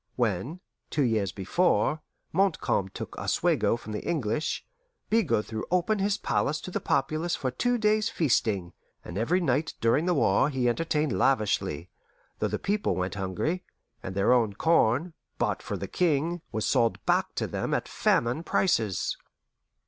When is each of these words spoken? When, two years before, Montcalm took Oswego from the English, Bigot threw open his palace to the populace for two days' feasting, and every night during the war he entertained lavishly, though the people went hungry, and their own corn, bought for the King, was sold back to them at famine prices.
When, 0.15 0.61
two 0.89 1.03
years 1.03 1.31
before, 1.31 2.01
Montcalm 2.33 2.89
took 2.89 3.15
Oswego 3.19 3.77
from 3.77 3.91
the 3.91 4.01
English, 4.03 4.65
Bigot 5.11 5.45
threw 5.45 5.63
open 5.69 5.99
his 5.99 6.17
palace 6.17 6.59
to 6.61 6.71
the 6.71 6.79
populace 6.79 7.35
for 7.35 7.51
two 7.51 7.77
days' 7.77 8.09
feasting, 8.09 8.73
and 9.05 9.15
every 9.15 9.39
night 9.39 9.75
during 9.79 10.07
the 10.07 10.15
war 10.15 10.49
he 10.49 10.67
entertained 10.67 11.15
lavishly, 11.15 11.91
though 12.39 12.47
the 12.47 12.57
people 12.57 12.95
went 12.95 13.13
hungry, 13.13 13.63
and 14.01 14.15
their 14.15 14.33
own 14.33 14.53
corn, 14.53 15.13
bought 15.37 15.61
for 15.61 15.77
the 15.77 15.87
King, 15.87 16.41
was 16.51 16.65
sold 16.65 17.05
back 17.05 17.35
to 17.35 17.45
them 17.45 17.71
at 17.71 17.87
famine 17.87 18.41
prices. 18.41 19.17